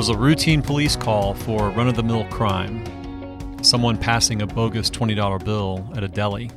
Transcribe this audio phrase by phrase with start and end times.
[0.00, 2.82] Was a routine police call for run of the mill crime
[3.62, 6.50] someone passing a bogus $20 bill at a deli.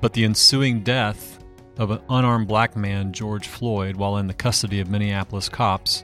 [0.00, 1.38] But the ensuing death
[1.76, 6.02] of an unarmed black man, George Floyd, while in the custody of Minneapolis cops,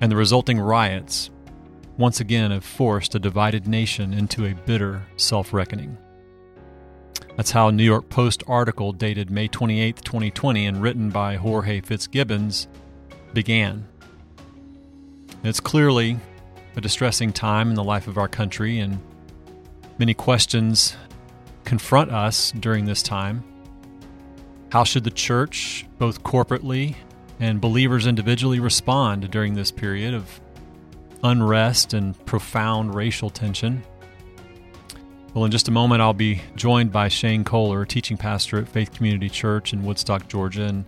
[0.00, 1.30] and the resulting riots
[1.98, 5.98] once again have forced a divided nation into a bitter self reckoning.
[7.36, 11.80] That's how a New York Post article dated May 28, 2020, and written by Jorge
[11.80, 12.68] Fitzgibbons
[13.32, 13.88] began.
[15.44, 16.18] It's clearly
[16.74, 18.98] a distressing time in the life of our country, and
[19.98, 20.96] many questions
[21.64, 23.44] confront us during this time.
[24.72, 26.96] How should the church, both corporately
[27.40, 30.40] and believers individually, respond during this period of
[31.22, 33.82] unrest and profound racial tension?
[35.34, 38.94] Well, in just a moment, I'll be joined by Shane Kohler, teaching pastor at Faith
[38.94, 40.64] Community Church in Woodstock, Georgia.
[40.64, 40.86] And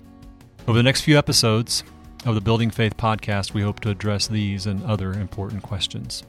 [0.67, 1.85] over the next few episodes,
[2.27, 6.25] of the Building Faith podcast, we hope to address these and other important questions.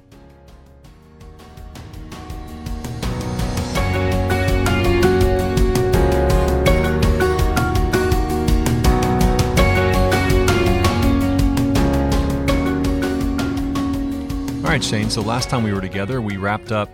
[14.63, 15.09] All right, Shane.
[15.09, 16.91] So last time we were together, we wrapped up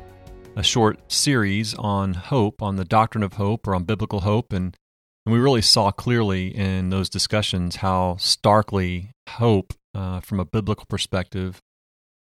[0.56, 4.78] a short series on hope, on the doctrine of hope, or on biblical hope, and
[5.26, 10.86] and we really saw clearly in those discussions how starkly hope, uh, from a biblical
[10.90, 11.62] perspective,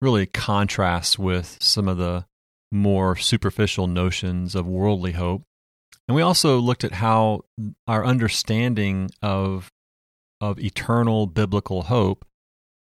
[0.01, 2.25] really contrasts with some of the
[2.73, 5.43] more superficial notions of worldly hope.
[6.07, 7.43] And we also looked at how
[7.87, 9.71] our understanding of,
[10.41, 12.25] of eternal biblical hope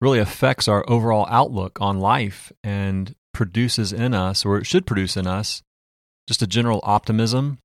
[0.02, 5.18] really affects our overall outlook on life and produces in us, or it should produce
[5.18, 5.64] in us,
[6.28, 7.58] just a general optimism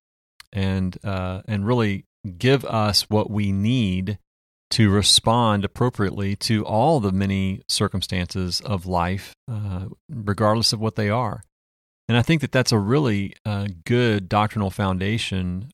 [0.52, 2.04] and uh, and really
[2.38, 4.18] give us what we need
[4.70, 11.10] to respond appropriately to all the many circumstances of life, uh, regardless of what they
[11.10, 11.42] are.
[12.08, 15.70] And I think that that's a really uh, good doctrinal foundation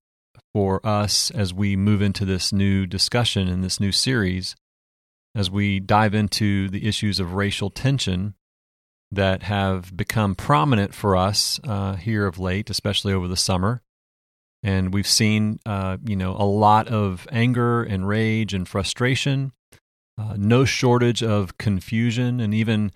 [0.52, 4.54] for us as we move into this new discussion in this new series,
[5.34, 8.34] as we dive into the issues of racial tension
[9.12, 13.82] that have become prominent for us uh, here of late, especially over the summer
[14.62, 19.52] and we've seen uh, you know a lot of anger and rage and frustration
[20.18, 22.92] uh, no shortage of confusion and even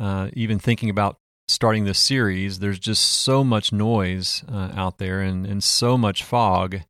[0.00, 1.16] uh, even thinking about
[1.48, 6.24] starting this series there's just so much noise uh, out there and, and so much
[6.24, 6.80] fog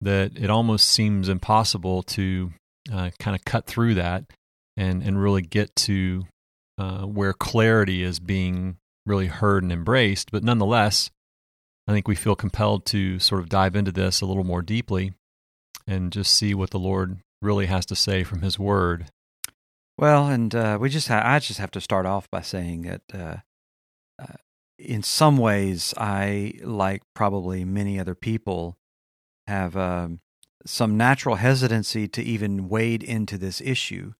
[0.00, 2.52] that it almost seems impossible to
[2.92, 4.24] uh, kind of cut through that
[4.76, 6.24] and and really get to
[6.78, 10.30] uh, where clarity is being really heard and embraced.
[10.30, 11.10] But nonetheless
[11.88, 15.12] I think we feel compelled to sort of dive into this a little more deeply
[15.86, 19.06] and just see what the Lord really has to say from His Word.
[19.98, 23.02] Well, and uh, we just ha- I just have to start off by saying that
[23.14, 23.36] uh,
[24.20, 24.36] uh,
[24.78, 28.76] in some ways, I like probably many other people
[29.46, 30.20] have um,
[30.66, 34.12] some natural hesitancy to even wade into this issue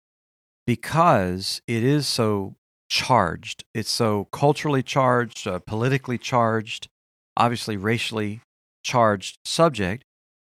[0.67, 2.57] because it is so
[2.89, 3.65] charged.
[3.75, 6.89] It's so culturally charged, uh, politically charged
[7.37, 8.41] obviously racially
[8.83, 10.05] charged subject.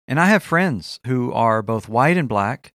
[0.06, 2.72] And I have friends who are both white and black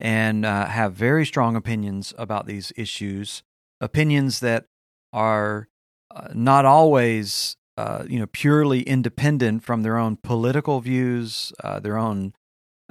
[0.00, 3.42] and uh, have very strong opinions about these issues,
[3.80, 4.64] opinions that
[5.12, 5.68] are
[6.14, 11.96] uh, not always uh, you know purely independent from their own political views, uh, their
[11.96, 12.32] own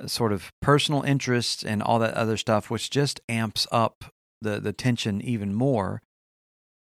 [0.02, 4.06] uh, sort of personal interests, and all that other stuff, which just amps up
[4.41, 6.02] the the tension even more.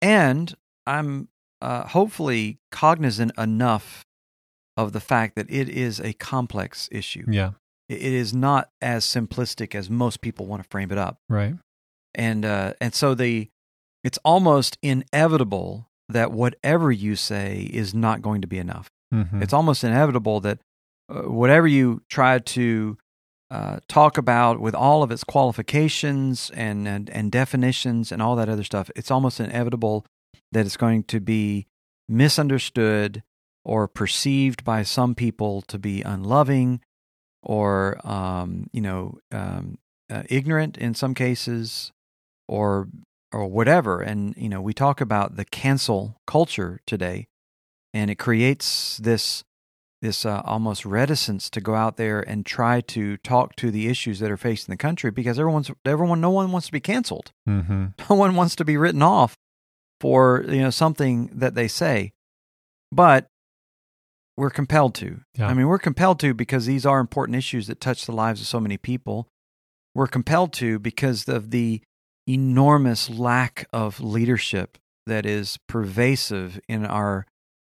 [0.00, 0.54] And
[0.86, 1.28] I'm
[1.64, 4.04] uh, hopefully cognizant enough
[4.76, 7.24] of the fact that it is a complex issue.
[7.26, 7.52] Yeah.
[7.88, 11.16] It is not as simplistic as most people want to frame it up.
[11.28, 11.54] Right.
[12.14, 13.48] And uh, and so the
[14.02, 18.88] it's almost inevitable that whatever you say is not going to be enough.
[19.12, 19.42] Mm-hmm.
[19.42, 20.58] It's almost inevitable that
[21.08, 22.98] uh, whatever you try to
[23.50, 28.48] uh, talk about with all of its qualifications and, and and definitions and all that
[28.48, 30.04] other stuff, it's almost inevitable
[30.52, 31.66] that it's going to be
[32.08, 33.22] misunderstood
[33.64, 36.80] or perceived by some people to be unloving
[37.42, 39.78] or um, you know um,
[40.10, 41.92] uh, ignorant in some cases
[42.48, 42.88] or
[43.32, 47.26] or whatever and you know we talk about the cancel culture today
[47.92, 49.44] and it creates this
[50.02, 54.18] this uh, almost reticence to go out there and try to talk to the issues
[54.18, 57.86] that are facing the country because everyone's everyone no one wants to be canceled mm-hmm.
[58.10, 59.36] no one wants to be written off
[60.00, 62.12] for you know something that they say,
[62.92, 63.26] but
[64.36, 65.20] we're compelled to.
[65.36, 65.46] Yeah.
[65.46, 68.46] I mean, we're compelled to because these are important issues that touch the lives of
[68.46, 69.28] so many people.
[69.94, 71.82] We're compelled to because of the
[72.26, 77.26] enormous lack of leadership that is pervasive in our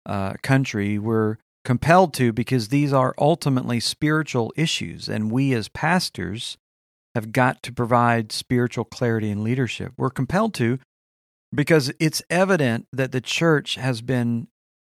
[0.06, 0.98] uh, country.
[0.98, 6.56] We're compelled to because these are ultimately spiritual issues, and we as pastors
[7.14, 9.92] have got to provide spiritual clarity and leadership.
[9.96, 10.78] We're compelled to
[11.56, 14.48] because it's evident that the church has been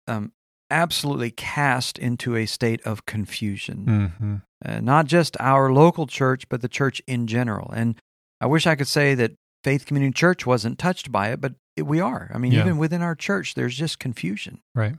[0.09, 0.33] um,
[0.71, 3.85] absolutely cast into a state of confusion.
[3.87, 4.35] Mm-hmm.
[4.65, 7.71] Uh, not just our local church, but the church in general.
[7.71, 8.01] And
[8.41, 9.33] I wish I could say that
[9.63, 12.31] Faith Community Church wasn't touched by it, but it, we are.
[12.35, 12.61] I mean, yeah.
[12.61, 14.61] even within our church, there's just confusion.
[14.75, 14.95] Right.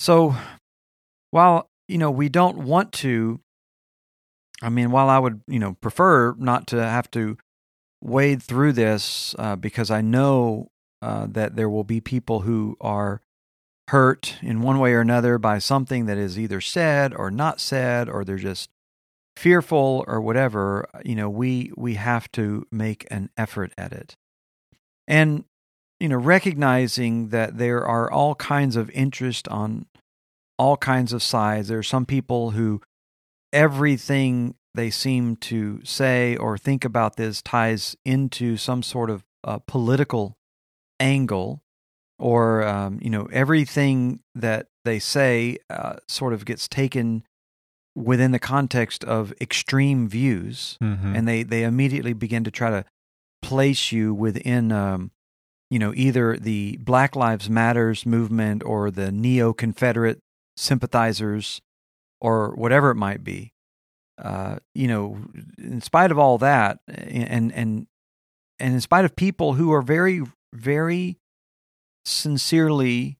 [0.00, 0.34] So
[1.30, 3.40] while, you know, we don't want to
[4.62, 7.36] I mean, while I would, you know, prefer not to have to
[8.02, 10.70] wade through this uh, because I know
[11.02, 13.20] uh, that there will be people who are
[13.88, 18.08] hurt in one way or another by something that is either said or not said,
[18.08, 18.70] or they're just
[19.36, 20.88] fearful or whatever.
[21.04, 24.16] You know, we we have to make an effort at it,
[25.06, 25.44] and
[26.00, 29.86] you know, recognizing that there are all kinds of interest on
[30.58, 31.68] all kinds of sides.
[31.68, 32.80] There are some people who
[33.52, 39.58] everything they seem to say or think about this ties into some sort of uh,
[39.66, 40.36] political
[41.00, 41.62] angle
[42.18, 47.22] or um, you know everything that they say uh, sort of gets taken
[47.94, 51.14] within the context of extreme views mm-hmm.
[51.14, 52.84] and they they immediately begin to try to
[53.42, 55.10] place you within um,
[55.70, 60.20] you know either the black lives matters movement or the neo confederate
[60.56, 61.60] sympathizers
[62.20, 63.52] or whatever it might be.
[64.18, 65.18] Uh, you know,
[65.58, 67.86] in spite of all that, and and
[68.58, 70.22] and in spite of people who are very,
[70.54, 71.18] very
[72.04, 73.18] sincerely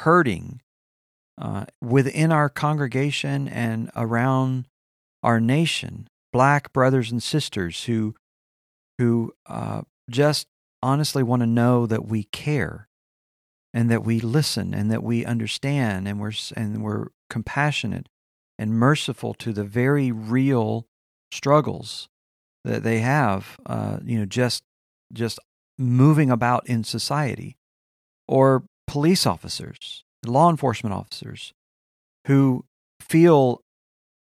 [0.00, 0.60] hurting
[1.40, 4.66] uh, within our congregation and around
[5.22, 8.14] our nation, black brothers and sisters who
[8.98, 10.46] who uh, just
[10.82, 12.88] honestly want to know that we care
[13.72, 18.08] and that we listen and that we understand and we're and we're compassionate
[18.58, 20.86] and merciful to the very real
[21.32, 22.08] struggles
[22.64, 24.62] that they have uh, you know just
[25.12, 25.38] just
[25.78, 27.56] moving about in society.
[28.26, 31.52] Or police officers law enforcement officers
[32.26, 32.64] who
[33.00, 33.60] feel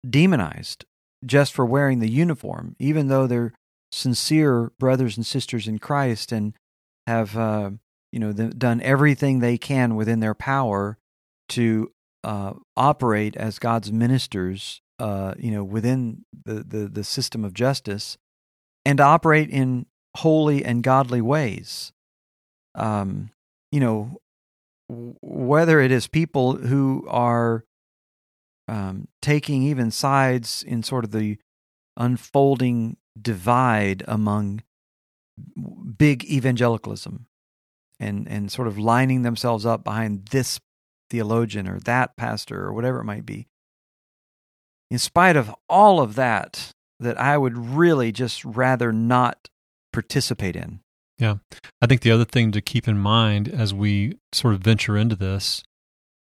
[0.08, 0.84] demonized
[1.24, 3.52] just for wearing the uniform even though they're
[3.92, 6.54] sincere brothers and sisters in Christ and
[7.06, 7.70] have uh,
[8.12, 10.98] you know, done everything they can within their power
[11.50, 11.92] to
[12.26, 18.18] uh, operate as God's ministers, uh, you know, within the, the, the system of justice
[18.84, 19.86] and operate in
[20.16, 21.92] holy and godly ways.
[22.74, 23.30] Um,
[23.70, 24.18] you know,
[24.88, 27.64] whether it is people who are
[28.66, 31.38] um, taking even sides in sort of the
[31.96, 34.62] unfolding divide among
[35.96, 37.26] big evangelicalism
[38.00, 40.60] and and sort of lining themselves up behind this
[41.10, 43.46] theologian or that pastor or whatever it might be
[44.90, 46.70] in spite of all of that
[47.00, 49.48] that I would really just rather not
[49.92, 50.80] participate in.
[51.18, 51.36] Yeah.
[51.80, 55.16] I think the other thing to keep in mind as we sort of venture into
[55.16, 55.62] this,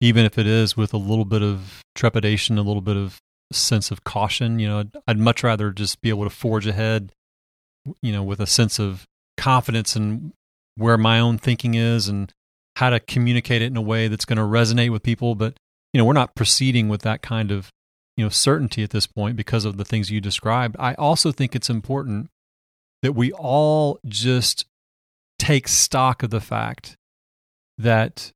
[0.00, 3.18] even if it is with a little bit of trepidation, a little bit of
[3.52, 7.12] sense of caution, you know, I'd, I'd much rather just be able to forge ahead,
[8.02, 9.04] you know, with a sense of
[9.36, 10.32] confidence in
[10.76, 12.32] where my own thinking is and
[12.76, 15.34] how to communicate it in a way that's going to resonate with people.
[15.34, 15.54] But,
[15.92, 17.70] you know, we're not proceeding with that kind of,
[18.16, 20.76] you know, certainty at this point because of the things you described.
[20.78, 22.28] I also think it's important
[23.02, 24.64] that we all just
[25.38, 26.96] take stock of the fact
[27.78, 28.30] that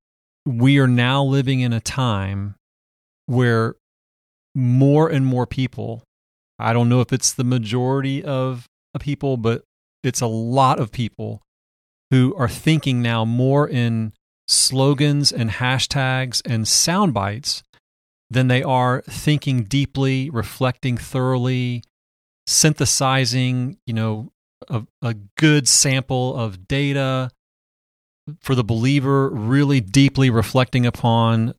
[0.45, 2.55] we are now living in a time
[3.27, 3.77] where
[4.55, 6.03] more and more people,
[6.59, 8.67] I don't know if it's the majority of
[8.99, 9.63] people, but
[10.03, 11.43] it's a lot of people
[12.11, 14.13] who are thinking now more in
[14.49, 17.63] slogans and hashtags and sound bites
[18.31, 21.83] than they are thinking deeply, reflecting thoroughly,
[22.47, 24.33] synthesizing, you know,
[24.69, 27.31] a, a good sample of data
[28.41, 31.55] for the believer, really deeply reflecting upon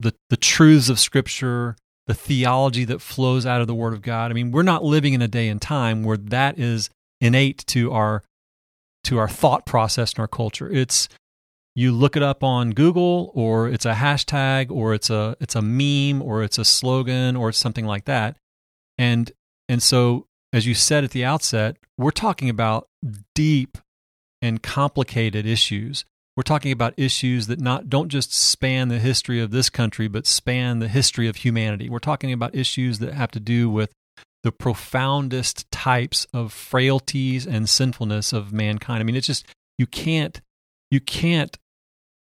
[0.00, 4.30] the, the truths of Scripture, the theology that flows out of the Word of God.
[4.30, 7.92] I mean, we're not living in a day and time where that is innate to
[7.92, 8.22] our
[9.04, 10.70] to our thought process and our culture.
[10.70, 11.10] It's
[11.74, 15.62] you look it up on Google or it's a hashtag or it's a it's a
[15.62, 18.36] meme or it's a slogan or it's something like that.
[18.96, 19.32] And
[19.68, 22.88] and so as you said at the outset, we're talking about
[23.34, 23.78] deep
[24.40, 26.04] and complicated issues.
[26.36, 30.26] We're talking about issues that not don't just span the history of this country but
[30.26, 31.88] span the history of humanity.
[31.88, 33.90] We're talking about issues that have to do with
[34.44, 39.00] the profoundest types of frailties and sinfulness of mankind.
[39.00, 39.46] I mean, it's just
[39.78, 40.40] you can't
[40.90, 41.58] you can't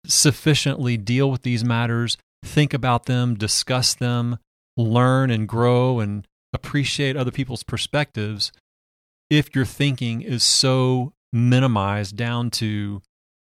[0.07, 4.39] sufficiently deal with these matters, think about them, discuss them,
[4.77, 8.51] learn and grow and appreciate other people's perspectives
[9.29, 13.01] if your thinking is so minimized down to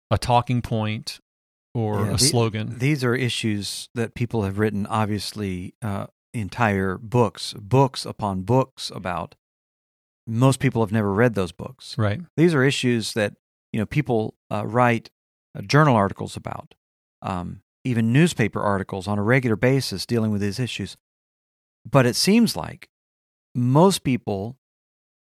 [0.10, 1.20] a talking point
[1.74, 2.78] or Yeah, a the- slogan.
[2.80, 9.36] These are issues that people have written, obviously, uh, entire books, books upon books about.
[10.28, 11.98] Most people have never read those books.
[11.98, 12.22] right.
[12.38, 13.36] These are issues that
[13.74, 15.10] you know people uh, write
[15.62, 16.74] journal articles about,
[17.22, 20.98] um, even newspaper articles on a regular basis dealing with these issues.
[21.90, 22.90] But it seems like
[23.54, 24.58] most people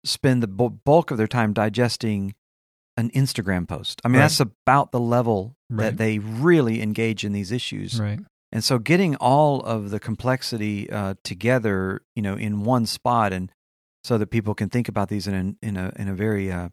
[0.04, 2.35] spend the bulk of their time digesting
[2.97, 4.00] an Instagram post.
[4.04, 4.23] I mean, Right.
[4.25, 5.85] that's about the level Right.
[5.85, 8.00] that they really engage in these issues.
[8.00, 8.18] Right.
[8.50, 13.52] And so getting all of the complexity uh, together, you know, in one spot, and
[14.04, 16.70] so that people can think about these in a in a in a very uh,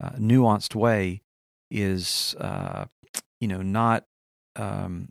[0.00, 1.22] uh, nuanced way,
[1.70, 2.86] is uh,
[3.40, 4.04] you know not
[4.56, 5.10] um,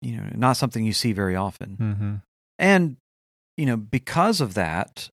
[0.00, 1.76] you know not something you see very often.
[1.76, 2.14] hmm
[2.58, 2.96] And
[3.56, 5.10] you know because of that,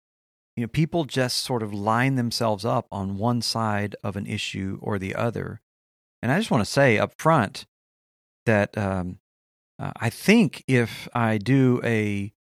[0.57, 4.79] you know people just sort of line themselves up on one side of an issue
[4.83, 5.61] or the other.
[6.23, 7.67] And I just want to say up front
[8.47, 9.19] that um,
[9.79, 12.33] uh, I think if I do a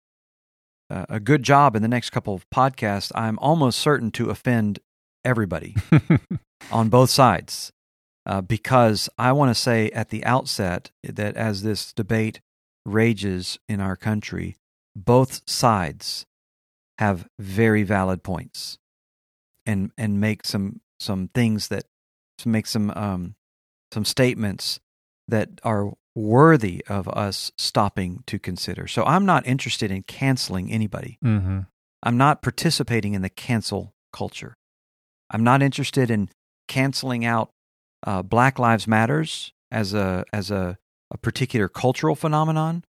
[0.91, 4.79] uh, a good job in the next couple of podcasts, I'm almost certain to offend
[5.25, 5.75] everybody
[6.71, 7.73] on both sides.
[8.27, 12.41] Uh, because I want to say at the outset that as this debate
[12.87, 14.57] rages in our country,
[14.97, 16.27] both sides
[16.99, 18.79] have very valid points
[19.67, 21.85] and and make some some things that
[22.39, 23.35] to make some um,
[23.93, 24.81] some statements
[25.29, 28.87] that are worthy of us stopping to consider.
[28.87, 31.19] So I'm not interested in canceling anybody.
[31.23, 31.61] hmm
[32.07, 34.57] I'm not participating in the cancel culture.
[35.31, 36.29] I'm not interested in
[36.69, 37.51] canceling out
[38.05, 40.79] uh, Black Lives Matters as a as a,
[41.11, 42.85] a particular cultural phenomenon.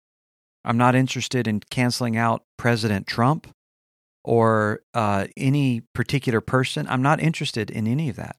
[0.64, 3.48] I'm not interested in canceling out President Trump
[4.24, 6.86] or uh, any particular person.
[6.88, 8.36] I'm not interested in any of that.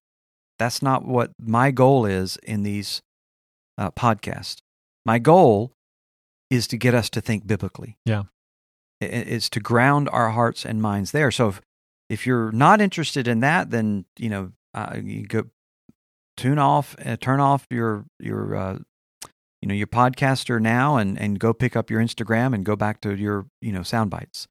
[0.57, 3.01] That's not what my goal is in these
[3.77, 4.61] uh, podcasts.
[5.05, 5.73] My goal
[6.49, 7.97] is to get us to think biblically.
[8.05, 8.23] Yeah.
[9.01, 11.31] It's to ground our hearts and minds there.
[11.31, 11.61] So if,
[12.09, 15.43] if you're not interested in that, then you know uh, you go
[16.37, 18.79] tune off, uh, turn off your your uh,
[19.61, 23.01] you know your podcaster now, and and go pick up your Instagram and go back
[23.01, 24.47] to your you know sound bites.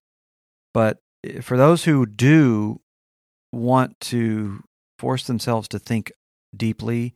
[0.75, 2.81] But eh, for those who do
[3.53, 4.63] want to
[4.99, 6.13] force themselves to think
[6.57, 7.15] deeply,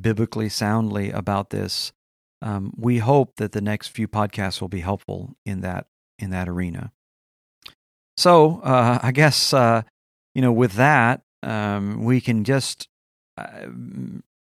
[0.00, 1.92] biblically soundly about this,
[2.40, 5.86] um, we hope that the next few podcasts will be helpful in that
[6.18, 6.92] in that arena.
[8.16, 9.82] So uh, I guess uh,
[10.34, 12.88] you know with that um, we can just
[13.36, 13.66] uh,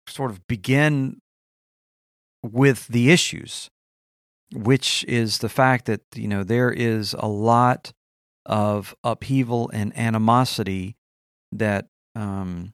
[0.08, 1.22] sort of begin
[2.44, 3.70] with the issues,
[4.54, 7.92] which is the fact that you know there is a lot
[8.46, 10.96] of upheaval and animosity
[11.52, 12.74] that um,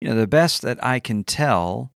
[0.00, 1.92] you know the best that I can tell.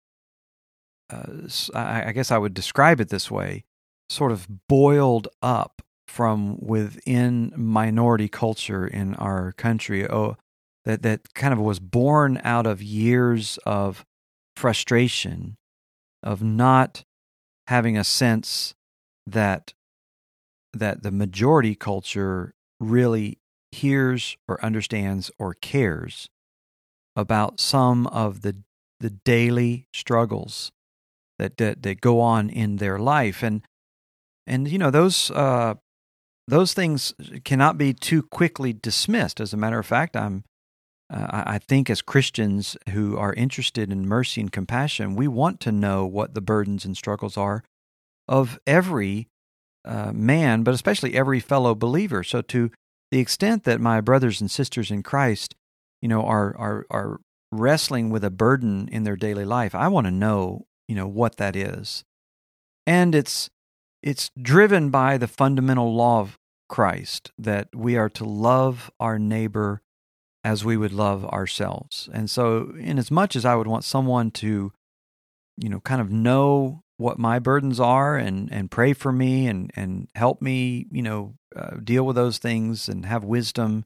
[1.11, 3.64] Uh, I, I guess I would describe it this way:
[4.09, 10.07] sort of boiled up from within minority culture in our country.
[10.84, 14.04] That that kind of was born out of years of
[14.56, 15.56] frustration,
[16.22, 17.04] of not
[17.66, 18.75] having a sense
[19.26, 19.75] that
[20.72, 23.38] that the majority culture really
[23.72, 26.28] hears or understands or cares
[27.14, 28.56] about some of the
[29.00, 30.72] the daily struggles
[31.38, 33.62] that that, that go on in their life and
[34.46, 35.75] and you know those uh,
[36.49, 39.40] those things cannot be too quickly dismissed.
[39.40, 40.44] As a matter of fact, I'm
[41.11, 45.73] uh, I think as Christians who are interested in mercy and compassion, we want to
[45.73, 47.64] know what the burdens and struggles are
[48.29, 49.26] of every
[49.85, 52.23] uh, man, but especially every fellow believer.
[52.23, 52.71] So, to
[53.11, 55.57] the extent that my brothers and sisters in Christ,
[56.00, 60.07] you know, are are are wrestling with a burden in their daily life, I want
[60.07, 62.05] to know, you know, what that is,
[62.87, 63.50] and it's
[64.00, 66.38] it's driven by the fundamental law of
[66.69, 69.83] Christ that we are to love our neighbor
[70.42, 72.09] as we would love ourselves.
[72.12, 74.73] And so, in as much as I would want someone to,
[75.56, 79.70] you know, kind of know what my burdens are and, and pray for me and,
[79.75, 83.85] and help me, you know, uh, deal with those things and have wisdom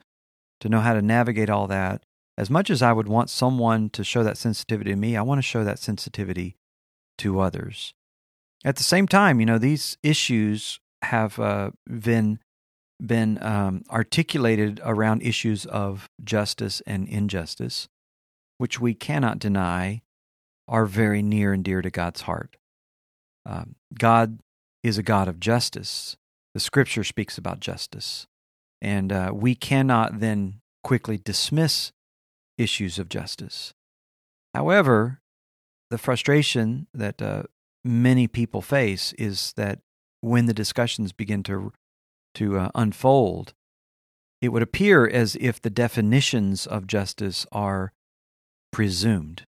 [0.60, 2.02] to know how to navigate all that,
[2.36, 5.38] as much as I would want someone to show that sensitivity to me, I want
[5.38, 6.56] to show that sensitivity
[7.18, 7.94] to others.
[8.64, 12.40] At the same time, you know, these issues have uh, been
[13.04, 17.88] been um, articulated around issues of justice and injustice,
[18.58, 20.02] which we cannot deny
[20.68, 22.56] are very near and dear to God's heart.
[23.46, 24.38] Um, God
[24.82, 26.16] is a God of justice.
[26.54, 28.26] The scripture speaks about justice.
[28.80, 31.92] And uh, we cannot then quickly dismiss
[32.58, 33.72] issues of justice.
[34.54, 35.20] However,
[35.90, 37.44] the frustration that uh,
[37.84, 39.80] many people face is that
[40.20, 41.72] when the discussions begin to
[42.34, 43.54] to uh, unfold,
[44.40, 47.92] it would appear as if the definitions of justice are
[48.72, 49.46] presumed.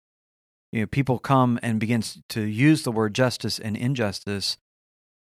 [0.71, 4.57] You know, people come and begin to use the word justice and injustice,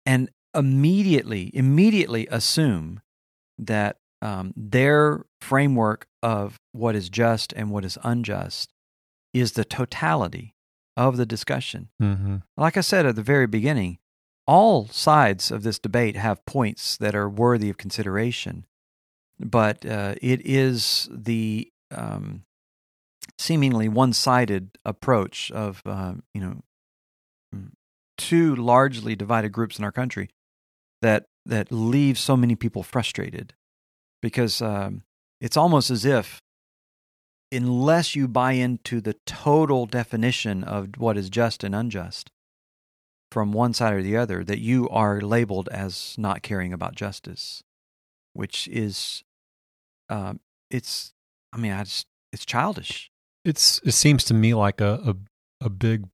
[0.06, 3.02] and immediately, immediately assume
[3.58, 8.74] that um, their framework of what is just and what is unjust
[9.34, 10.56] is the totality
[10.98, 11.90] of the discussion.
[12.02, 12.38] Mm-hmm.
[12.58, 14.00] Like I said at the very beginning,
[14.48, 18.66] all sides of this debate have points that are worthy of consideration,
[19.40, 22.44] but uh, it is the um,
[23.38, 26.62] seemingly one-sided approach of uh, you know
[28.18, 30.30] two largely divided groups in our country
[31.02, 33.54] that that leave so many people frustrated
[34.22, 35.04] because um,
[35.42, 36.42] it's almost as if
[37.52, 42.32] unless you buy into the total definition of what is just and unjust
[43.36, 47.62] from one side or the other, that you are labeled as not caring about justice,
[48.32, 49.26] which is,
[50.08, 50.40] um,
[50.72, 51.14] it's,
[51.52, 53.12] I mean, I just, it's childish.
[53.44, 56.08] It's it seems to me like a a, a big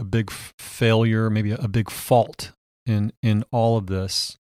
[0.00, 2.50] a big failure, maybe a, big fault
[2.86, 4.36] in in all of this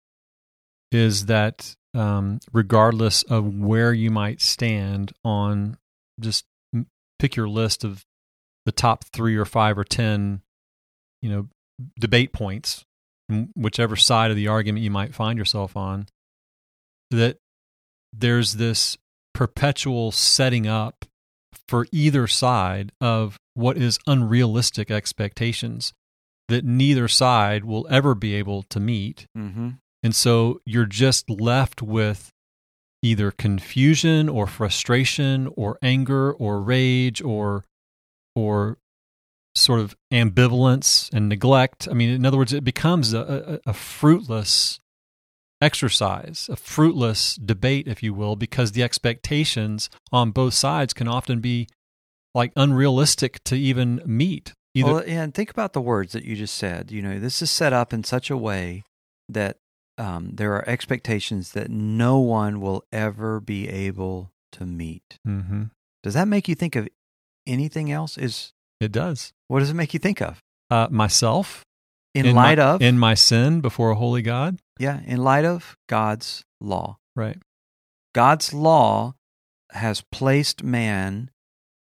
[0.94, 5.77] is that um, regardless of where you might stand on
[6.18, 6.46] just
[7.20, 8.06] pick your list of
[8.65, 10.44] the top three or five or ten,
[11.22, 11.50] you know,
[12.00, 12.85] debate points,
[13.55, 16.07] whichever side of the argument you might find yourself on,
[17.11, 17.37] that
[18.11, 18.98] there's this
[19.33, 21.05] perpetual setting up
[21.68, 25.94] for either side of what is unrealistic expectations
[26.48, 29.27] that neither side will ever be able to meet.
[29.37, 29.70] Mm-hmm.
[30.01, 32.31] And so you're just left with
[33.03, 37.65] either confusion or frustration or anger or rage or
[38.35, 38.77] or
[39.59, 41.87] sort of ambivalence and neglect.
[41.89, 44.79] I mean, in other words, it becomes a, a, a fruitless
[45.61, 51.39] exercise, a fruitless debate, if you will, because the expectations on both sides can often
[51.39, 51.67] be
[52.33, 54.53] like unrealistic to even meet.
[54.74, 56.91] Either- well, and think about the words that you just said.
[56.91, 58.83] You know, this is set up in such a way
[59.27, 59.57] that
[59.98, 65.17] um, there are expectations that no one will ever be able to meet.
[65.27, 65.63] Mm-hmm.
[66.03, 66.87] Does that make you think of
[67.45, 68.17] anything else?
[68.17, 69.33] Is it does?
[69.48, 70.42] What does it make you think of?
[70.70, 71.65] Uh, myself.
[72.15, 74.59] In, in light my, of in my sin before a holy God.
[74.79, 76.98] Yeah, in light of God's law.
[77.15, 77.37] Right.
[78.15, 79.13] God's law
[79.72, 81.29] has placed man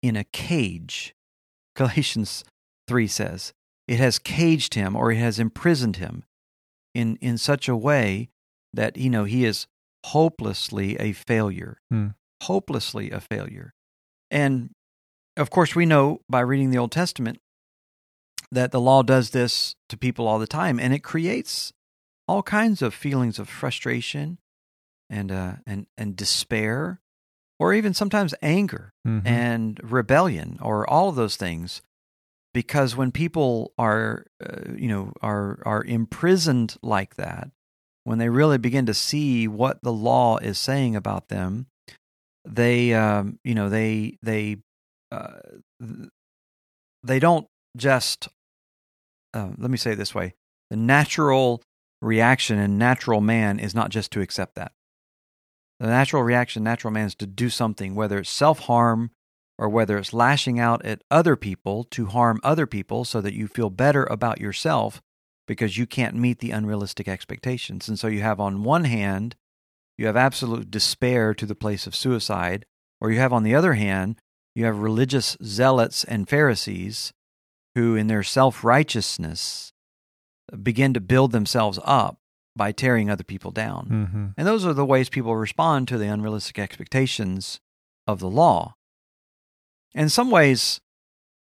[0.03, 1.15] in a cage.
[1.77, 2.45] Galatians
[2.89, 3.53] 3 says,
[3.89, 6.25] it has caged him or it has imprisoned him
[6.95, 8.29] in, in such a way
[8.75, 9.67] that, you know, he is
[10.07, 11.79] hopelessly a failure.
[11.91, 12.09] Hmm.
[12.43, 13.73] Hopelessly a failure.
[14.31, 14.71] And
[15.39, 17.41] of course, we know by reading the Old Testament
[18.51, 21.73] that the law does this to people all the time, and it creates
[22.27, 24.39] all kinds of feelings of frustration
[25.09, 27.01] and uh, and and despair,
[27.59, 29.27] or even sometimes anger mm-hmm.
[29.27, 31.83] and rebellion, or all of those things.
[32.55, 37.51] Because when people are, uh, you know, are are imprisoned like that,
[38.05, 41.67] when they really begin to see what the law is saying about them,
[42.45, 44.57] they, um, you know, they they
[45.11, 45.39] uh,
[47.03, 48.29] they don't just.
[49.35, 50.35] Uh, let me say it this way:
[50.71, 51.63] the natural
[52.01, 54.73] reaction in natural man is not just to accept that.
[55.81, 59.11] The natural reaction, natural man, is to do something, whether it's self harm
[59.59, 63.49] or whether it's lashing out at other people to harm other people so that you
[63.49, 65.03] feel better about yourself
[65.47, 67.89] because you can't meet the unrealistic expectations.
[67.89, 69.35] And so you have, on one hand,
[69.97, 72.67] you have absolute despair to the place of suicide,
[73.01, 74.21] or you have, on the other hand,
[74.59, 77.13] you have religious zealots and Pharisees
[77.77, 79.73] who, in their self righteousness,
[80.61, 82.19] begin to build themselves up
[82.57, 83.87] by tearing other people down.
[83.89, 84.27] Mm-hmm.
[84.37, 87.61] And those are the ways people respond to the unrealistic expectations
[88.05, 88.75] of the law.
[89.95, 90.81] In some ways,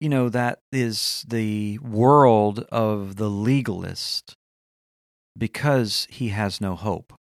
[0.01, 4.35] you know, that is the world of the legalist
[5.37, 7.13] because he has no hope.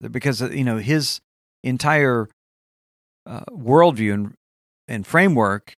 [0.00, 1.20] Because, you know, his
[1.62, 2.30] entire
[3.26, 4.34] uh, worldview and,
[4.88, 5.74] and framework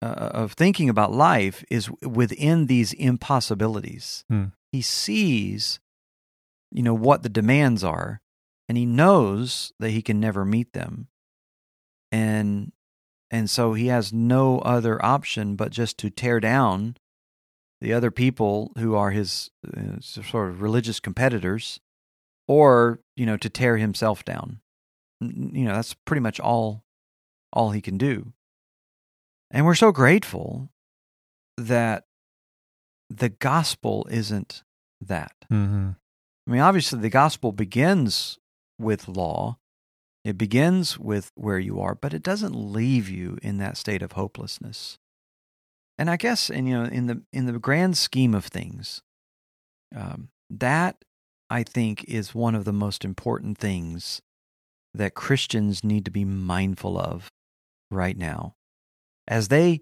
[0.00, 4.24] uh, of thinking about life is within these impossibilities.
[4.28, 4.46] Hmm.
[4.70, 5.80] He sees,
[6.70, 8.20] you know, what the demands are,
[8.68, 11.08] and he knows that he can never meet them.
[12.10, 12.72] And
[13.30, 16.96] and so he has no other option but just to tear down
[17.80, 21.80] the other people who are his uh, sort of religious competitors
[22.46, 24.60] or, you know, to tear himself down.
[25.20, 26.84] You know, that's pretty much all
[27.52, 28.32] all he can do.
[29.52, 30.70] And we're so grateful
[31.58, 32.04] that
[33.10, 34.62] the gospel isn't
[35.00, 35.32] that.
[35.52, 35.90] Mm-hmm.
[36.46, 38.38] I mean, obviously, the gospel begins
[38.78, 39.58] with law,
[40.24, 44.12] it begins with where you are, but it doesn't leave you in that state of
[44.12, 44.98] hopelessness.
[45.98, 49.02] And I guess, and you know, in the in the grand scheme of things,
[49.94, 51.04] um, that
[51.50, 54.22] I think is one of the most important things
[54.94, 57.30] that Christians need to be mindful of
[57.90, 58.54] right now,
[59.28, 59.80] as they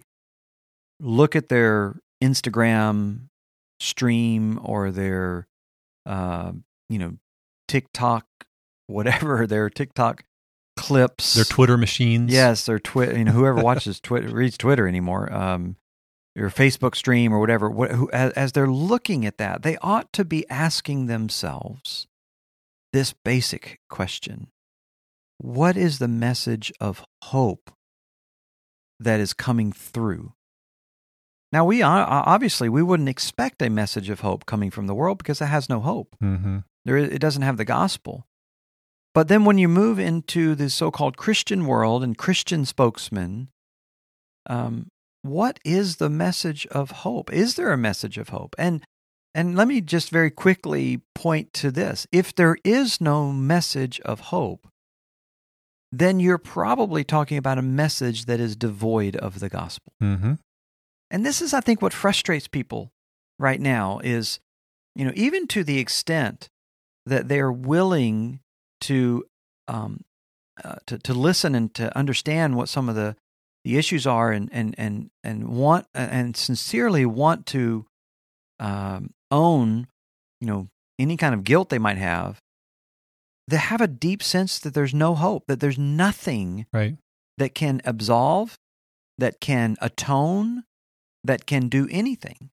[0.99, 3.27] look at their Instagram
[3.79, 5.47] stream or their,
[6.05, 6.51] uh,
[6.89, 7.13] you know,
[7.67, 8.25] TikTok,
[8.87, 10.23] whatever their TikTok
[10.77, 12.31] clips, their Twitter machines.
[12.31, 13.17] Yes, their Twitter.
[13.17, 15.31] You know, whoever watches Twitter reads Twitter anymore.
[15.33, 15.75] Um,
[16.35, 17.69] your Facebook stream or whatever.
[17.69, 22.07] What, who, as, as they're looking at that, they ought to be asking themselves
[22.93, 24.47] this basic question:
[25.37, 27.71] What is the message of hope
[29.03, 30.33] that is coming through?
[31.51, 35.41] Now, we obviously we wouldn't expect a message of hope coming from the world because
[35.41, 36.15] it has no hope.
[36.23, 36.59] Mm-hmm.
[36.85, 38.25] There, it doesn't have the gospel.
[39.13, 43.49] But then when you move into the so-called Christian world and Christian spokesmen,
[44.47, 44.87] um,
[45.21, 47.31] what is the message of hope?
[47.31, 48.55] Is there a message of hope?
[48.57, 48.83] And
[49.33, 52.05] and let me just very quickly point to this.
[52.11, 54.67] If there is no message of hope,
[55.91, 59.93] then you're probably talking about a message that is devoid of the gospel.
[60.01, 60.33] Mm-hmm.
[61.09, 62.91] And this is, I think, what frustrates people
[63.37, 64.39] right now is,
[64.95, 66.49] you know, even to the extent
[67.05, 68.39] that they are willing
[68.81, 69.25] to
[69.67, 70.01] um,
[70.63, 73.15] uh, to to listen and to understand what some of the
[73.63, 77.85] the issues are, and and and and want and sincerely want to
[78.59, 79.87] um, own,
[80.39, 80.67] you know,
[80.99, 82.39] any kind of guilt they might have.
[83.47, 86.97] They have a deep sense that there's no hope, that there's nothing right.
[87.37, 88.57] that can absolve,
[89.17, 90.63] that can atone,
[91.23, 92.49] that can do anything.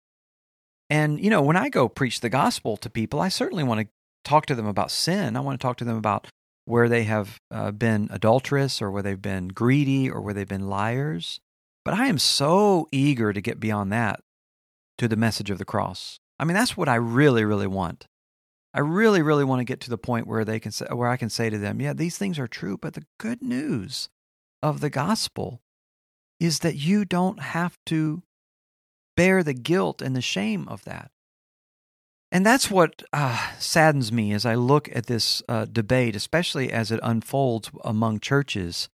[0.90, 3.88] And, you know, when I go preach the gospel to people, I certainly want to
[4.24, 5.36] talk to them about sin.
[5.36, 6.28] I want to talk to them about
[6.66, 10.68] where they have uh, been adulterous or where they've been greedy or where they've been
[10.68, 11.40] liars.
[11.84, 14.22] But I am so eager to get beyond that
[14.98, 16.20] to the message of the cross.
[16.40, 18.08] I mean, that's what I really, really want.
[18.76, 21.16] I really, really want to get to the point where they can say, where I
[21.16, 24.10] can say to them, yeah, these things are true, but the good news
[24.62, 25.62] of the gospel
[26.42, 28.22] is that you don't have to
[29.16, 31.10] bear the guilt and the shame of that.
[32.34, 36.92] And that's what uh, saddens me as I look at this uh, debate, especially as
[36.92, 38.90] it unfolds among churches,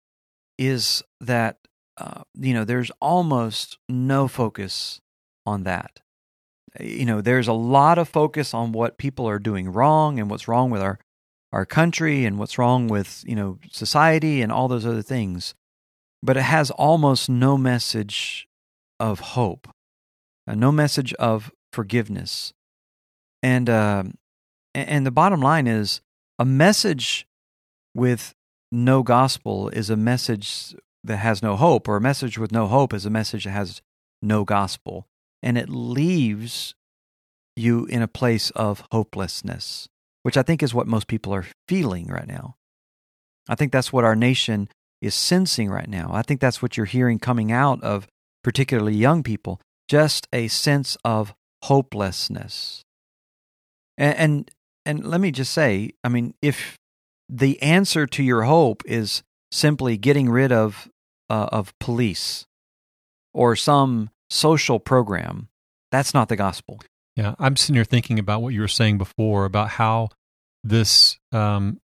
[0.59, 1.57] is that
[1.97, 5.01] uh, you know there's almost no focus
[5.47, 6.01] on that.
[6.79, 10.49] You know, there's a lot of focus on what people are doing wrong and what's
[10.49, 10.99] wrong with our
[11.53, 15.55] our country and what's wrong with you know society and all those other things,
[16.23, 18.47] but it has almost no message
[19.01, 19.67] of hope
[20.51, 22.53] uh, no message of forgiveness.
[23.43, 24.05] And uh,
[24.75, 26.01] and the bottom line is
[26.39, 27.27] a message
[27.95, 28.35] with
[28.73, 32.93] no gospel is a message that has no hope, or a message with no hope
[32.93, 33.81] is a message that has
[34.21, 35.07] no gospel,
[35.43, 36.75] and it leaves
[37.57, 39.89] you in a place of hopelessness,
[40.23, 42.57] which I think is what most people are feeling right now.
[43.49, 44.69] I think that's what our nation
[45.01, 46.11] is sensing right now.
[46.13, 48.07] I think that's what you're hearing coming out of
[48.45, 52.85] particularly young people just a sense of hopelessness.
[53.99, 54.51] And, and,
[54.87, 56.79] and let me just say, I mean, if
[57.29, 60.89] the answer to your hope is simply getting rid of
[61.29, 62.47] uh, of police
[63.33, 65.49] or some social program,
[65.91, 66.81] that's not the gospel.
[67.17, 70.09] Yeah, I'm sitting here thinking about what you were saying before about how
[70.63, 71.81] this um,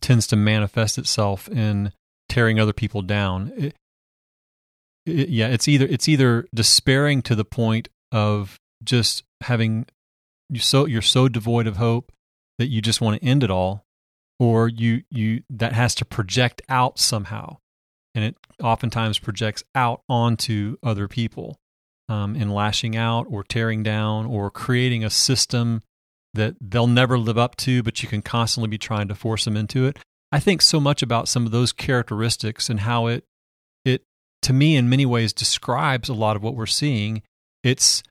[0.00, 1.92] tends to manifest itself in
[2.28, 3.52] tearing other people down.
[3.56, 3.76] It,
[5.06, 9.86] it, yeah, it's either it's either despairing to the point of just having
[10.48, 12.12] you so you're so devoid of hope
[12.58, 13.84] that you just want to end it all,
[14.38, 17.56] or you you that has to project out somehow,
[18.14, 21.58] and it oftentimes projects out onto other people
[22.10, 25.80] um, in lashing out or tearing down or creating a system
[26.34, 29.56] that they'll never live up to, but you can constantly be trying to force them
[29.56, 29.96] into it.
[30.32, 33.24] I think so much about some of those characteristics and how it
[33.84, 34.02] it
[34.42, 37.22] to me, in many ways, describes a lot of what we're seeing.
[37.62, 38.02] It's,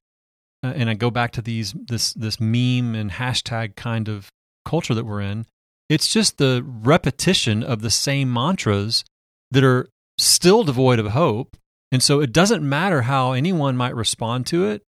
[0.63, 4.29] uh, and I go back to these this this meme and hashtag kind of
[4.65, 5.45] culture that we're in.
[5.89, 9.03] It's just the repetition of the same mantras
[9.51, 11.57] that are still devoid of hope.
[11.91, 14.84] And so it doesn't matter how anyone might respond to it.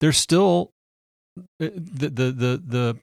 [0.00, 0.70] There's still
[1.38, 2.98] uh, the the the the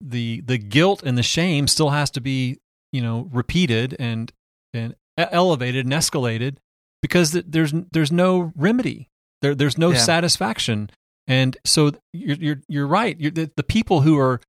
[0.00, 2.58] the, the guilt and the shame still has to be
[2.92, 4.32] you know repeated and
[4.74, 6.56] and elevated and escalated
[7.02, 9.08] because there's there's no remedy
[9.42, 9.98] there there's no yeah.
[9.98, 10.90] satisfaction
[11.26, 14.40] and so you're you're you're right you're, the, the people who are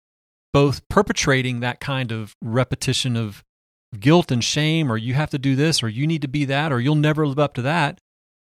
[0.53, 3.43] both perpetrating that kind of repetition of
[3.97, 6.71] guilt and shame or you have to do this or you need to be that
[6.71, 7.99] or you'll never live up to that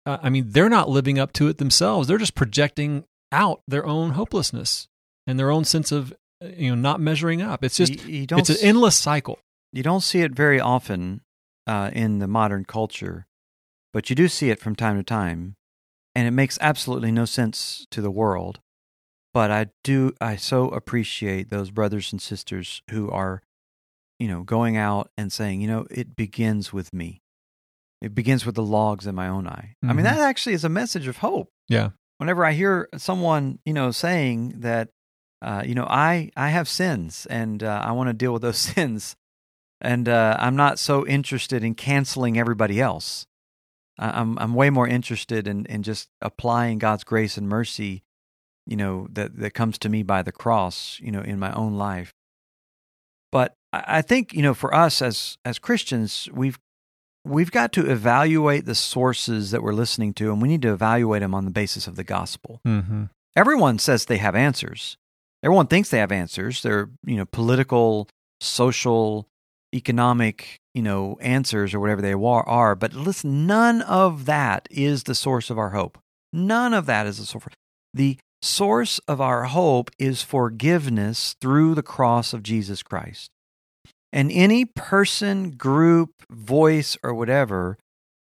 [0.06, 2.06] uh, i mean they're not living up to it themselves.
[2.06, 4.86] They're just projecting out their own hopelessness
[5.26, 7.64] and their own sense of uh, you know not measuring up.
[7.64, 9.38] It's just you, you it's an endless cycle.
[9.72, 11.20] you don't see it very often
[11.66, 13.26] uh, in the modern culture
[13.92, 15.56] but you do see it from time to time
[16.14, 18.60] and it makes absolutely no sense to the world.
[19.32, 23.42] But i do i so appreciate those brothers and sisters who are
[24.18, 27.22] you know going out and saying you know it begins with me
[28.00, 29.90] it begins with the logs in my own eye mm-hmm.
[29.90, 30.16] i mean mm-hmm.
[30.16, 34.54] that actually is a message of hope yeah whenever i hear someone you know saying
[34.58, 34.88] that
[35.42, 38.58] uh, you know i i have sins and uh, i want to deal with those
[38.74, 39.16] sins
[39.80, 43.26] and uh, i'm not so interested in canceling everybody else
[43.98, 48.02] I'm I'm way more interested in in just applying God's grace and mercy,
[48.66, 51.74] you know, that that comes to me by the cross, you know, in my own
[51.74, 52.12] life.
[53.34, 56.56] But I think you know, for us as as Christians, we've
[57.24, 61.20] we've got to evaluate the sources that we're listening to, and we need to evaluate
[61.20, 62.60] them on the basis of the gospel.
[62.64, 63.06] Mm-hmm.
[63.34, 64.96] Everyone says they have answers.
[65.42, 66.62] Everyone thinks they have answers.
[66.62, 68.08] They're you know political,
[68.40, 69.26] social,
[69.74, 72.76] economic, you know, answers or whatever they are.
[72.76, 75.98] But listen, none of that is the source of our hope.
[76.32, 77.46] None of that is the source.
[77.92, 83.30] The source of our hope is forgiveness through the cross of Jesus Christ.
[84.12, 87.78] And any person, group, voice, or whatever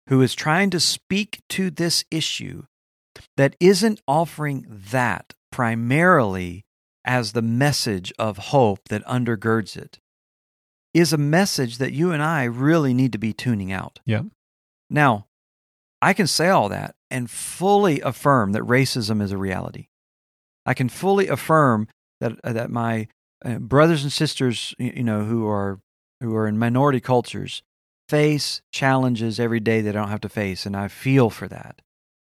[0.09, 2.65] who is trying to speak to this issue
[3.37, 6.65] that isn't offering that primarily
[7.05, 9.99] as the message of hope that undergirds it
[10.95, 14.01] is a message that you and I really need to be tuning out.
[14.05, 14.23] Yeah.
[14.89, 15.27] Now,
[16.01, 19.89] I can say all that and fully affirm that racism is a reality.
[20.67, 21.89] I can fully affirm
[22.21, 23.09] that uh, that my
[23.45, 25.81] uh, brothers and sisters, you know, who are
[26.21, 27.63] who are in minority cultures,
[28.09, 31.83] face challenges every day they don't have to face, and I feel for that,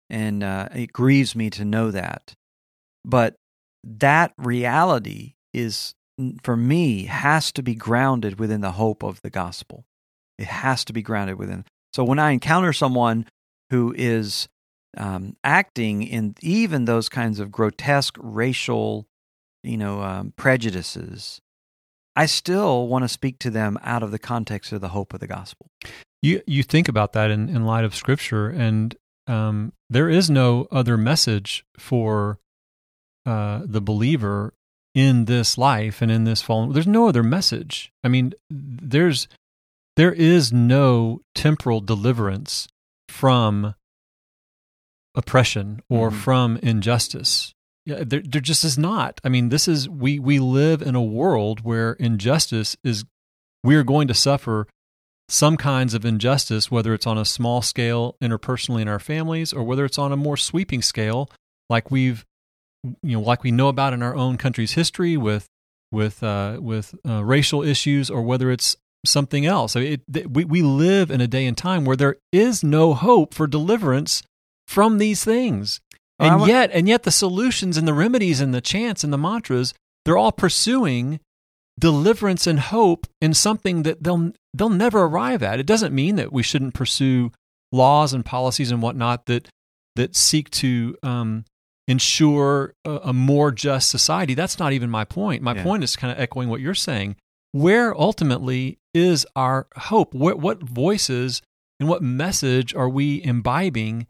[0.08, 2.34] and uh, it grieves me to know that.
[3.04, 3.36] But
[3.82, 5.94] that reality is
[6.42, 9.84] for me has to be grounded within the hope of the gospel.
[10.38, 11.64] It has to be grounded within.
[11.92, 13.26] So when I encounter someone
[13.70, 14.48] who is
[14.96, 19.06] um, acting in even those kinds of grotesque racial,
[19.62, 21.40] you know, um, prejudices,
[22.16, 25.20] I still want to speak to them out of the context of the hope of
[25.20, 25.66] the gospel.
[26.22, 30.66] You you think about that in, in light of Scripture, and um, there is no
[30.70, 32.38] other message for
[33.26, 34.54] uh, the believer
[34.94, 39.26] in this life and in this fallen there's no other message i mean there's
[39.96, 42.68] there is no temporal deliverance
[43.08, 43.74] from
[45.14, 46.18] oppression or mm-hmm.
[46.18, 47.54] from injustice
[47.86, 51.02] yeah there, there just is not i mean this is we we live in a
[51.02, 53.04] world where injustice is
[53.62, 54.66] we are going to suffer
[55.28, 59.62] some kinds of injustice whether it's on a small scale interpersonally in our families or
[59.62, 61.30] whether it's on a more sweeping scale
[61.70, 62.24] like we've
[63.02, 65.46] you know, like we know about in our own country's history with
[65.90, 69.76] with uh, with uh, racial issues, or whether it's something else.
[69.76, 72.94] I mean, it, we we live in a day and time where there is no
[72.94, 74.22] hope for deliverance
[74.66, 75.80] from these things,
[76.18, 79.74] and yet and yet the solutions and the remedies and the chants and the mantras
[80.04, 81.20] they're all pursuing
[81.78, 85.58] deliverance and hope in something that they'll they'll never arrive at.
[85.58, 87.32] It doesn't mean that we shouldn't pursue
[87.72, 89.48] laws and policies and whatnot that
[89.96, 91.44] that seek to um,
[91.88, 94.34] ensure a, a, more just society.
[94.34, 95.42] That's not even my point.
[95.42, 95.62] My yeah.
[95.62, 97.16] point is kind of echoing what you're saying.
[97.52, 100.12] Where ultimately is our hope?
[100.12, 101.42] What, what voices
[101.78, 104.08] and what message are we imbibing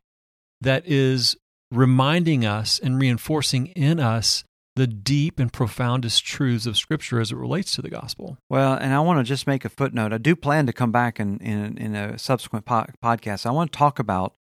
[0.61, 1.37] that is
[1.71, 4.45] reminding us and reinforcing in us
[4.77, 8.39] the deep and profoundest truths of Scripture as it relates to the gospel.
[8.51, 10.13] Well, and I want to just make a footnote.
[10.13, 13.47] I do plan to come back in in, in a subsequent po- podcast.
[13.47, 14.35] I want to talk about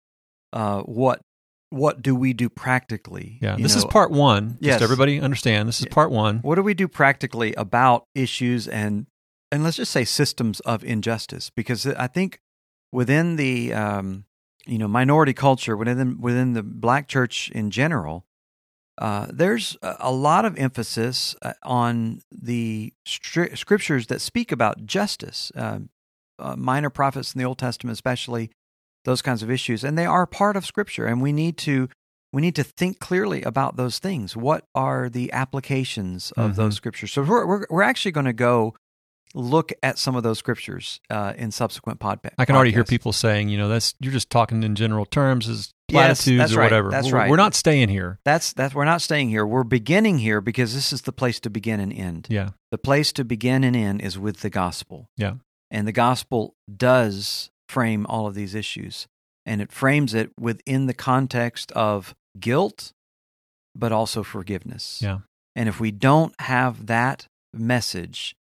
[0.52, 1.20] uh, what
[1.70, 3.38] what do we do practically?
[3.40, 4.58] Yeah, this know, is part one.
[4.60, 4.74] Yes.
[4.74, 6.38] Just everybody understand, this is part one.
[6.38, 9.06] What do we do practically about issues and
[9.50, 11.50] and let's just say systems of injustice?
[11.50, 12.40] Because I think
[12.90, 14.24] within the um,
[14.66, 18.24] you know minority culture, within the, within the black church in general,
[18.98, 25.50] uh, there's a lot of emphasis uh, on the stri- scriptures that speak about justice,
[25.56, 25.80] uh,
[26.38, 28.50] uh, minor prophets in the Old Testament, especially
[29.04, 31.06] those kinds of issues, and they are part of Scripture.
[31.06, 31.88] And we need to
[32.32, 34.36] we need to think clearly about those things.
[34.36, 36.60] What are the applications of mm-hmm.
[36.60, 37.12] those scriptures?
[37.12, 38.74] So we're we're, we're actually going to go
[39.34, 42.34] look at some of those scriptures uh, in subsequent podcasts.
[42.38, 45.48] I can already hear people saying, you know, that's you're just talking in general terms
[45.48, 46.64] as platitudes yes, or right.
[46.64, 46.90] whatever.
[46.90, 47.30] That's we're, right.
[47.30, 48.18] We're not staying here.
[48.24, 49.46] That's that's we're not staying here.
[49.46, 52.26] We're beginning here because this is the place to begin and end.
[52.30, 52.50] Yeah.
[52.70, 55.08] The place to begin and end is with the gospel.
[55.16, 55.34] Yeah.
[55.70, 59.06] And the gospel does frame all of these issues.
[59.44, 62.92] And it frames it within the context of guilt,
[63.74, 65.00] but also forgiveness.
[65.02, 65.20] Yeah.
[65.56, 68.36] And if we don't have that message,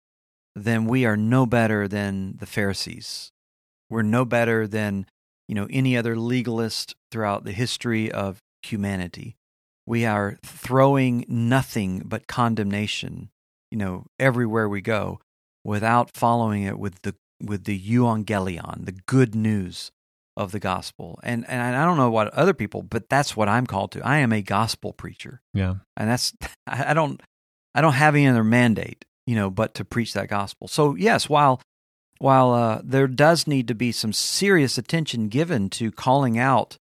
[0.54, 3.30] then we are no better than the Pharisees.
[3.88, 5.06] We're no better than,
[5.48, 9.36] you know, any other legalist throughout the history of humanity.
[9.86, 13.30] We are throwing nothing but condemnation,
[13.70, 15.20] you know, everywhere we go
[15.64, 19.90] without following it with the with the euangelion, the good news
[20.36, 21.18] of the gospel.
[21.22, 24.06] And and I don't know what other people, but that's what I'm called to.
[24.06, 25.40] I am a gospel preacher.
[25.52, 25.76] Yeah.
[25.96, 26.32] And that's
[26.66, 27.20] I don't
[27.74, 30.68] I don't have any other mandate you know, but to preach that gospel.
[30.68, 31.60] So yes, while
[32.18, 36.76] while uh, there does need to be some serious attention given to calling out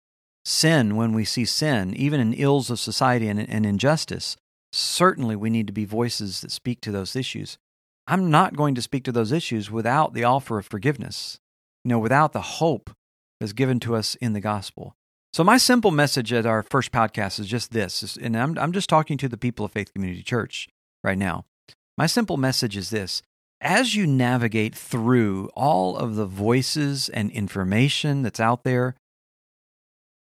[0.45, 4.37] sin when we see sin, even in ills of society and, and injustice,
[4.73, 7.57] certainly we need to be voices that speak to those issues.
[8.09, 11.39] I'm not going to speak to those issues without the offer of forgiveness,
[11.85, 12.91] you know, without the hope
[13.39, 14.97] that's given to us in the gospel.
[15.33, 18.89] So my simple message at our first podcast is just this, and I'm, I'm just
[18.89, 20.69] talking to the people of Faith Community Church
[21.05, 21.45] right now.
[21.99, 23.23] My simple message is this
[23.61, 28.95] as you navigate through all of the voices and information that's out there,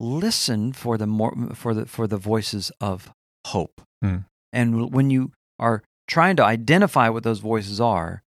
[0.00, 3.12] listen for the more for the for the voices of
[3.48, 3.82] hope.
[4.02, 4.24] Mm.
[4.50, 8.22] And when you are trying to identify what those voices are,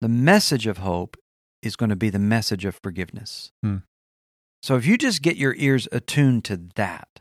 [0.00, 1.18] the message of hope
[1.62, 3.50] is going to be the message of forgiveness.
[3.62, 3.82] Mm.
[4.62, 7.20] So if you just get your ears attuned to that,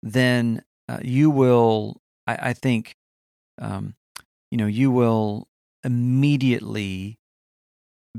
[0.00, 2.94] then uh, you will, I, I think,
[3.60, 3.94] um,
[4.52, 5.48] you know, you will
[5.82, 7.18] immediately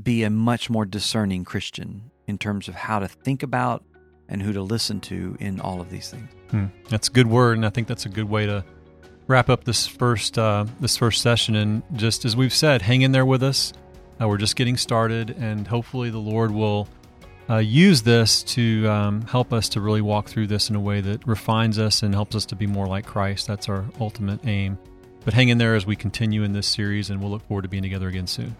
[0.02, 3.84] be a much more discerning Christian in terms of how to think about
[4.28, 6.28] and who to listen to in all of these things.
[6.50, 6.66] Hmm.
[6.88, 8.64] That's a good word, and I think that's a good way to
[9.28, 11.54] wrap up this first uh, this first session.
[11.54, 13.72] And just as we've said, hang in there with us.
[14.20, 16.88] Uh, we're just getting started, and hopefully the Lord will
[17.48, 21.00] uh, use this to um, help us to really walk through this in a way
[21.00, 23.46] that refines us and helps us to be more like Christ.
[23.46, 24.78] That's our ultimate aim.
[25.24, 27.68] But hang in there as we continue in this series, and we'll look forward to
[27.68, 28.56] being together again soon.